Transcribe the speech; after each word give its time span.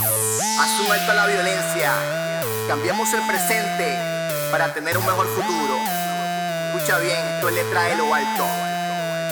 Un 0.00 0.90
alto 0.90 1.12
la 1.12 1.26
violencia. 1.26 1.92
Cambiemos 2.66 3.12
el 3.12 3.20
presente 3.26 3.98
para 4.50 4.72
tener 4.72 4.96
un 4.96 5.04
mejor 5.04 5.26
futuro. 5.26 5.76
Escucha 6.68 6.98
bien, 6.98 7.18
esto 7.34 7.48
es 7.50 7.54
letra 7.54 7.82
de 7.82 7.96
lo 7.96 8.14
alto. 8.14 8.44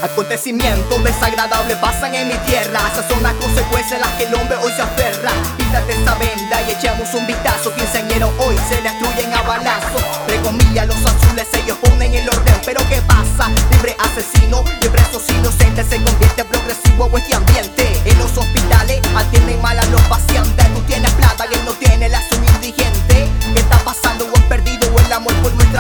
Acontecimientos 0.02 1.02
desagradables 1.02 1.76
pasan 1.78 2.14
en 2.14 2.28
mi 2.28 2.34
tierra 2.46 2.78
Esas 2.92 3.08
son 3.08 3.20
las 3.20 3.32
consecuencias 3.32 3.98
las 3.98 4.10
que 4.12 4.24
el 4.24 4.34
hombre 4.36 4.56
hoy 4.58 4.70
se 4.70 4.82
aferra 4.82 5.32
Quítate 5.56 5.92
esa 5.92 6.14
venda 6.14 6.62
y 6.62 6.71
echemos 6.71 7.12
un 7.14 7.27
vistazo 7.27 7.75
Quinceañeros 7.75 8.30
hoy 8.39 8.57
se 8.69 8.80
destruyen 8.80 9.35
a 9.35 9.43
balazo 9.43 9.97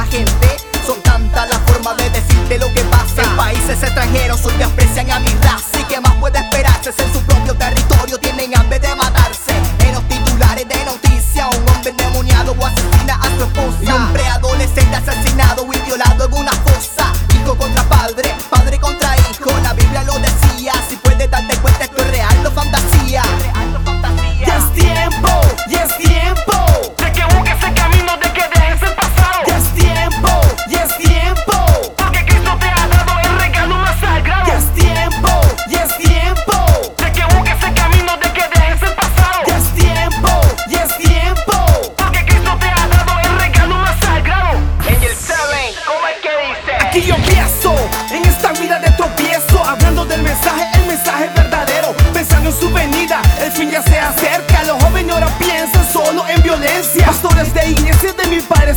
gente. 0.06 0.56
Son 0.86 1.00
tantas 1.02 1.48
las 1.48 1.58
formas 1.60 1.96
de 1.96 2.10
decirte 2.10 2.58
lo 2.58 2.72
que 2.72 2.82
pasa. 2.84 3.22
En 3.22 3.36
países 3.36 3.82
extranjeros 3.82 4.44
hoy 4.44 4.62
aprecian 4.62 5.10
a 5.10 5.20
mi 5.20 5.30
raza. 5.42 5.80
Y 5.80 5.84
que 5.84 6.00
más 6.00 6.14
puede 6.14 6.38
esperarse 6.38 6.90
en 6.90 7.12
su 7.12 7.20
propio 7.22 7.54
territorio 7.54 8.18
Tienen 8.18 8.56
hambre 8.56 8.78
de 8.78 8.94
matarse. 8.94 9.52
En 9.80 9.94
los 9.94 10.06
titulares 10.08 10.66
de 10.68 10.84
noticias 10.84 11.46
Un 11.56 11.74
hombre 11.74 11.90
endemoniado 11.90 12.54
o 12.58 12.66
asesina 12.66 12.97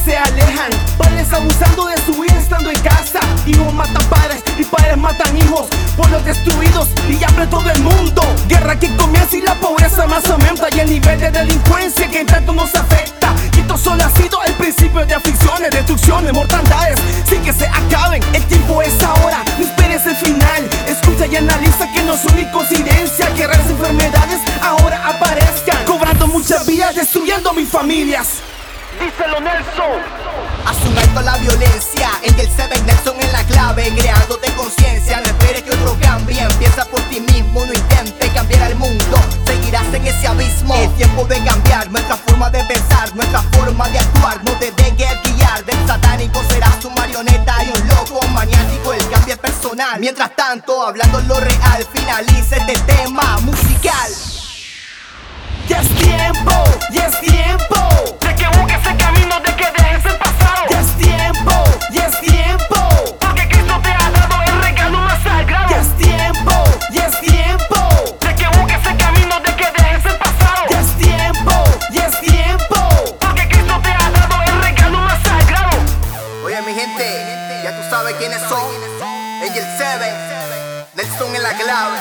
se 0.03 0.17
alejan. 0.17 0.71
Padres 0.97 1.31
abusando 1.33 1.85
de 1.85 1.97
su 1.97 2.23
hija 2.23 2.37
estando 2.37 2.69
en 2.69 2.79
casa. 2.79 3.19
Hijos 3.45 3.73
matan 3.73 4.03
padres 4.05 4.41
y 4.57 4.63
padres 4.63 4.97
matan 4.97 5.37
hijos. 5.37 5.67
Pueblos 5.95 6.23
destruidos 6.25 6.89
y 7.09 7.23
hambre 7.23 7.47
todo 7.47 7.69
el 7.69 7.81
mundo. 7.81 8.21
Guerra 8.47 8.79
que 8.79 8.95
comienza 8.95 9.37
y 9.37 9.41
la 9.41 9.55
pobreza 9.55 10.07
más 10.07 10.25
aumenta. 10.29 10.67
Y 10.75 10.79
el 10.79 10.89
nivel 10.89 11.19
de 11.19 11.31
delincuencia 11.31 12.07
que 12.09 12.21
en 12.21 12.27
tanto 12.27 12.53
nos 12.53 12.73
afecta. 12.75 13.33
Y 13.55 13.61
esto 13.61 13.77
solo 13.77 14.03
ha 14.03 14.09
sido 14.11 14.41
el 14.43 14.53
principio 14.53 15.05
de 15.05 15.15
aflicciones, 15.15 15.71
destrucciones, 15.71 16.33
mortandades. 16.33 16.99
Sin 17.27 17.41
que 17.43 17.53
se 17.53 17.67
acaben, 17.67 18.23
el 18.33 18.43
tiempo 18.45 18.81
es 18.81 19.01
ahora. 19.03 19.43
No 19.57 19.65
esperes 19.65 20.05
el 20.05 20.15
final, 20.15 20.69
escucha 20.87 21.25
y 21.27 21.35
analiza 21.35 21.91
que 21.93 22.03
no 22.03 22.17
son 22.17 22.35
ni 22.35 22.45
coincidencia 22.51 23.33
Que 23.35 23.47
raras 23.47 23.69
enfermedades 23.69 24.41
ahora 24.61 25.01
aparezcan. 25.07 25.85
Cobrando 25.85 26.27
muchas 26.27 26.65
vidas, 26.65 26.95
destruyendo 26.95 27.53
mis 27.53 27.69
familias 27.69 28.41
Díselo 28.99 29.39
Nelson. 29.39 30.31
Haz 30.65 30.77
un 30.85 30.97
alto 30.97 31.19
a 31.19 31.21
la 31.23 31.37
violencia 31.37 32.09
En 32.21 32.39
el 32.39 32.47
7 32.47 32.81
Nelson 32.85 33.19
en 33.19 33.31
la 33.31 33.43
clave 33.45 33.91
Creándote 33.95 34.51
conciencia. 34.53 35.17
No 35.17 35.23
esperes 35.23 35.63
que 35.63 35.71
otro 35.71 35.97
cambie 36.01 36.41
Empieza 36.41 36.85
por 36.85 37.01
ti 37.09 37.19
mismo 37.19 37.65
No 37.65 37.73
intentes 37.73 38.29
cambiar 38.31 38.63
al 38.63 38.75
mundo. 38.75 39.17
Seguirás 39.45 39.85
en 39.93 40.05
ese 40.05 40.27
abismo. 40.27 40.75
Es 40.75 40.95
tiempo 40.97 41.25
de 41.25 41.43
cambiar 41.43 41.89
Nuestra 41.89 42.15
forma 42.17 42.49
de 42.49 42.63
pensar 42.65 43.15
Nuestra 43.15 43.41
forma 43.53 43.87
de 43.89 43.99
actuar. 43.99 44.43
No 44.43 44.51
te 44.53 44.71
dejes 44.71 45.21
guiar 45.23 45.65
Del 45.65 45.87
satánico 45.87 46.41
serás 46.49 46.83
un 46.85 46.93
marioneta 46.95 47.55
Y 47.63 47.69
un 47.69 47.87
loco 47.87 48.25
maniático 48.27 48.93
El 48.93 49.09
cambio 49.09 49.33
es 49.33 49.39
personal. 49.39 49.99
Mientras 49.99 50.35
tanto 50.35 50.85
Hablando 50.85 51.21
lo 51.21 51.39
real 51.39 51.87
Finaliza 51.93 52.57
este 52.57 52.77
tema 52.93 53.39
musical. 53.41 54.11
Ya 55.67 55.79
es 55.79 55.89
tiempo, 55.89 56.51
ya 56.91 57.07
es 57.07 57.21
tiempo 57.21 58.20
Nelson 80.95 81.35
en 81.35 81.43
la 81.43 81.49
clave. 81.49 81.97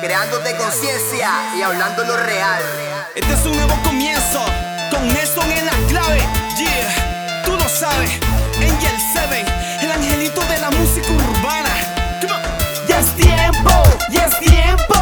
Creándote 0.00 0.56
conciencia 0.56 1.28
y 1.56 1.62
hablando 1.62 2.04
lo 2.04 2.16
real. 2.16 2.62
Este 3.16 3.32
es 3.32 3.44
un 3.44 3.56
nuevo 3.56 3.74
comienzo 3.82 4.40
Con 4.92 5.12
Nelson 5.12 5.50
en 5.50 5.66
la 5.66 5.72
clave 5.88 6.20
Yeah, 6.56 7.42
tú 7.44 7.56
lo 7.56 7.68
sabes 7.68 8.12
Angel 8.56 8.96
7 9.12 9.44
El 9.82 9.90
angelito 9.90 10.40
de 10.42 10.58
la 10.58 10.70
música 10.70 11.08
urbana. 11.10 11.70
Ya 12.86 13.00
es 13.00 13.16
tiempo, 13.16 13.72
ya 14.10 14.26
es 14.26 14.38
tiempo 14.38 14.99